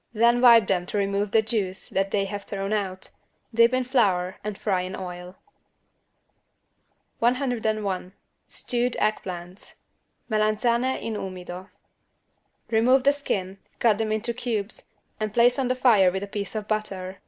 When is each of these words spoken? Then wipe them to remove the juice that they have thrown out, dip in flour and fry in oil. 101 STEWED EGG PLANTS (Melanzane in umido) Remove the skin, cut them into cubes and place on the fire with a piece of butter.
Then 0.15 0.41
wipe 0.41 0.65
them 0.65 0.87
to 0.87 0.97
remove 0.97 1.29
the 1.29 1.43
juice 1.43 1.87
that 1.89 2.09
they 2.09 2.25
have 2.25 2.45
thrown 2.45 2.73
out, 2.73 3.11
dip 3.53 3.71
in 3.71 3.83
flour 3.83 4.37
and 4.43 4.57
fry 4.57 4.81
in 4.81 4.95
oil. 4.95 5.35
101 7.19 8.11
STEWED 8.47 8.95
EGG 8.99 9.21
PLANTS 9.21 9.75
(Melanzane 10.27 10.99
in 10.99 11.13
umido) 11.13 11.69
Remove 12.71 13.03
the 13.03 13.13
skin, 13.13 13.59
cut 13.77 13.99
them 13.99 14.11
into 14.11 14.33
cubes 14.33 14.95
and 15.19 15.35
place 15.35 15.59
on 15.59 15.67
the 15.67 15.75
fire 15.75 16.09
with 16.09 16.23
a 16.23 16.27
piece 16.33 16.55
of 16.55 16.67
butter. 16.67 17.19